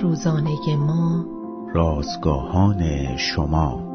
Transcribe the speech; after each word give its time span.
روزانه 0.00 0.76
ما. 0.76 1.24
رازگاهان 1.74 3.16
شما. 3.16 3.92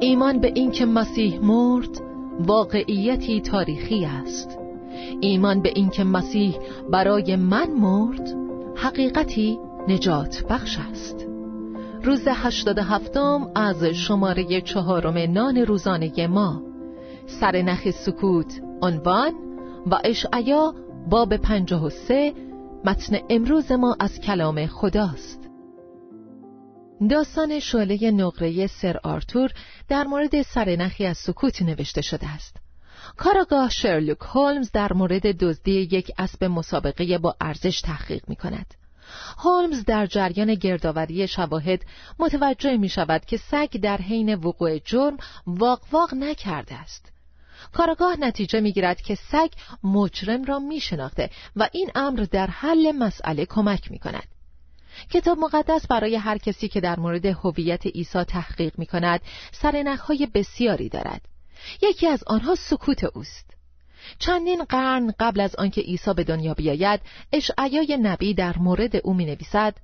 ایمان 0.00 0.38
به 0.38 0.52
اینکه 0.54 0.86
مسیح 0.86 1.40
مرد 1.42 2.00
واقعیتی 2.46 3.40
تاریخی 3.40 4.04
است. 4.04 4.58
ایمان 5.20 5.62
به 5.62 5.72
اینکه 5.74 6.04
مسیح 6.04 6.58
برای 6.90 7.36
من 7.36 7.70
مرد 7.70 8.34
حقیقتی 8.76 9.58
نجات 9.88 10.44
بخش 10.50 10.78
است. 10.90 11.26
روز 12.02 12.28
هشتاد 12.28 12.78
هفتم 12.78 13.50
از 13.54 13.84
شماره 13.84 14.60
چهارم 14.60 15.32
نان 15.32 15.56
روزانه 15.56 16.26
ما. 16.26 16.62
سرنخ 17.26 17.90
سکوت 17.90 18.62
عنوان 18.82 19.32
و 19.90 19.98
اشعیا 20.04 20.74
باب 21.10 21.36
پنجاه 21.36 21.86
و 21.86 21.90
سه 21.90 22.34
متن 22.86 23.18
امروز 23.30 23.72
ما 23.72 23.96
از 24.00 24.20
کلام 24.20 24.66
خداست. 24.66 25.40
داستان 27.10 27.60
شعله 27.60 28.10
نقره 28.10 28.66
سر 28.66 29.00
آرتور 29.04 29.50
در 29.88 30.04
مورد 30.04 30.42
سرنخی 30.42 31.06
از 31.06 31.18
سکوت 31.18 31.62
نوشته 31.62 32.02
شده 32.02 32.28
است. 32.28 32.56
کاراگاه 33.16 33.70
شرلوک 33.70 34.18
هولمز 34.20 34.70
در 34.72 34.92
مورد 34.92 35.26
دزدی 35.26 35.72
یک 35.72 36.10
اسب 36.18 36.44
مسابقه 36.44 37.18
با 37.18 37.36
ارزش 37.40 37.80
تحقیق 37.80 38.28
می 38.28 38.36
کند 38.36 38.74
هولمز 39.38 39.84
در 39.84 40.06
جریان 40.06 40.54
گردآوری 40.54 41.28
شواهد 41.28 41.84
متوجه 42.18 42.76
می 42.76 42.88
شود 42.88 43.24
که 43.24 43.36
سگ 43.36 43.76
در 43.76 43.96
حین 43.96 44.34
وقوع 44.34 44.78
جرم 44.78 45.16
واق 45.46 45.80
واق 45.92 46.14
نکرده 46.14 46.74
است. 46.74 47.13
کارگاه 47.72 48.16
نتیجه 48.20 48.60
می‌گیرد 48.60 49.00
که 49.00 49.14
سگ 49.14 49.48
مجرم 49.84 50.44
را 50.44 50.58
می 50.58 50.80
شناخته 50.80 51.30
و 51.56 51.68
این 51.72 51.90
امر 51.94 52.26
در 52.30 52.46
حل 52.46 52.92
مسئله 52.92 53.46
کمک 53.46 53.90
می 53.90 53.98
کند. 53.98 54.28
کتاب 55.10 55.38
مقدس 55.38 55.86
برای 55.86 56.16
هر 56.16 56.38
کسی 56.38 56.68
که 56.68 56.80
در 56.80 57.00
مورد 57.00 57.26
هویت 57.26 57.86
عیسی 57.86 58.24
تحقیق 58.24 58.78
می 58.78 58.86
کند 58.86 59.20
سرنخهای 59.52 60.28
بسیاری 60.34 60.88
دارد. 60.88 61.20
یکی 61.82 62.06
از 62.06 62.24
آنها 62.26 62.54
سکوت 62.54 63.04
اوست. 63.04 63.54
چندین 64.18 64.64
قرن 64.64 65.14
قبل 65.20 65.40
از 65.40 65.56
آنکه 65.56 65.80
عیسی 65.80 66.14
به 66.14 66.24
دنیا 66.24 66.54
بیاید 66.54 67.00
اشعیای 67.32 67.98
نبی 68.02 68.34
در 68.34 68.58
مورد 68.58 68.96
او 68.96 69.14
می 69.14 69.24
نویسد 69.24 69.74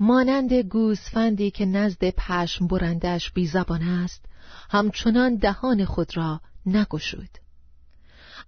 مانند 0.00 0.52
گوسفندی 0.52 1.50
که 1.50 1.66
نزد 1.66 2.10
پشم 2.10 2.66
برندش 2.66 3.30
بی 3.30 3.46
زبان 3.46 3.82
است 3.82 4.24
همچنان 4.70 5.36
دهان 5.36 5.84
خود 5.84 6.16
را 6.16 6.40
نگشود. 6.76 7.30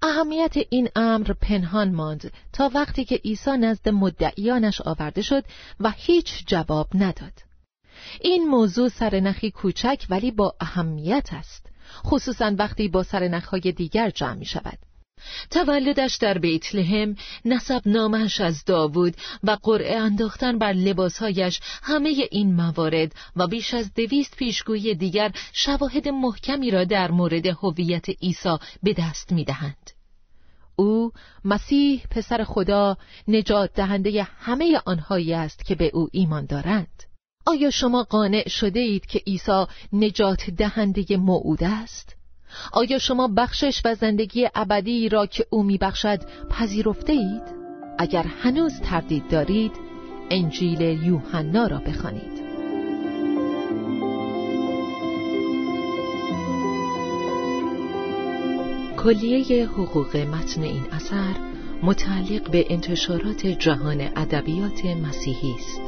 اهمیت 0.02 0.54
این 0.70 0.88
امر 0.96 1.32
پنهان 1.32 1.92
ماند 1.92 2.32
تا 2.52 2.70
وقتی 2.74 3.04
که 3.04 3.16
عیسی 3.24 3.56
نزد 3.56 3.88
مدعیانش 3.88 4.80
آورده 4.80 5.22
شد 5.22 5.44
و 5.80 5.92
هیچ 5.96 6.44
جواب 6.46 6.88
نداد. 6.94 7.32
این 8.20 8.48
موضوع 8.48 8.88
سرنخی 8.88 9.50
کوچک 9.50 10.06
ولی 10.10 10.30
با 10.30 10.54
اهمیت 10.60 11.28
است 11.32 11.66
خصوصا 12.04 12.54
وقتی 12.58 12.88
با 12.88 13.02
سرنخهای 13.02 13.72
دیگر 13.72 14.10
جمع 14.10 14.34
می 14.34 14.44
شود 14.44 14.78
تولدش 15.50 16.16
در 16.16 16.38
بیت 16.38 16.74
لحم، 16.74 17.16
نسب 17.44 17.82
نامش 17.86 18.40
از 18.40 18.64
داوود 18.64 19.14
و 19.42 19.58
قرعه 19.62 19.96
انداختن 19.96 20.58
بر 20.58 20.72
لباسهایش 20.72 21.60
همه 21.82 22.28
این 22.30 22.54
موارد 22.54 23.14
و 23.36 23.46
بیش 23.46 23.74
از 23.74 23.94
دویست 23.94 24.36
پیشگویی 24.36 24.94
دیگر 24.94 25.32
شواهد 25.52 26.08
محکمی 26.08 26.70
را 26.70 26.84
در 26.84 27.10
مورد 27.10 27.46
هویت 27.46 28.08
عیسی 28.08 28.56
به 28.82 28.92
دست 28.92 29.32
می‌دهند. 29.32 29.90
او 30.76 31.12
مسیح 31.44 32.02
پسر 32.10 32.44
خدا 32.44 32.96
نجات 33.28 33.72
دهنده 33.74 34.22
همه 34.22 34.80
آنهایی 34.84 35.34
است 35.34 35.64
که 35.64 35.74
به 35.74 35.90
او 35.94 36.08
ایمان 36.12 36.46
دارند. 36.46 37.02
آیا 37.46 37.70
شما 37.70 38.02
قانع 38.02 38.48
شده 38.48 38.80
اید 38.80 39.06
که 39.06 39.18
عیسی 39.18 39.64
نجات 39.92 40.50
دهنده 40.50 41.16
موعود 41.16 41.64
است؟ 41.64 42.16
آیا 42.72 42.98
شما 42.98 43.28
بخشش 43.36 43.82
و 43.84 43.94
زندگی 43.94 44.48
ابدی 44.54 45.08
را 45.08 45.26
که 45.26 45.46
او 45.50 45.62
میبخشد 45.62 46.20
پذیرفته 46.50 47.12
اید؟ 47.12 47.42
اگر 47.98 48.22
هنوز 48.42 48.80
تردید 48.80 49.28
دارید 49.28 49.72
انجیل 50.30 50.80
یوحنا 50.80 51.66
را 51.66 51.78
بخوانید. 51.78 52.42
کلیه 58.96 59.66
حقوق 59.66 60.16
متن 60.16 60.62
این 60.62 60.86
اثر 60.92 61.34
متعلق 61.82 62.50
به 62.50 62.66
انتشارات 62.70 63.46
جهان 63.46 64.00
ادبیات 64.00 64.84
مسیحی 64.84 65.54
است. 65.58 65.80